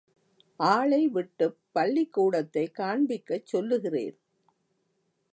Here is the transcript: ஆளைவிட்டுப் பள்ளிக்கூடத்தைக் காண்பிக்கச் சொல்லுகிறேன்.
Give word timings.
ஆளைவிட்டுப் 0.59 1.57
பள்ளிக்கூடத்தைக் 1.71 2.73
காண்பிக்கச் 2.77 3.45
சொல்லுகிறேன். 3.45 4.17